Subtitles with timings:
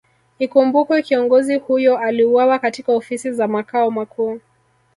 [0.39, 4.39] Ikumbukwe kiongozi huyo aliuwawa katika Ofisi za Makao Makuu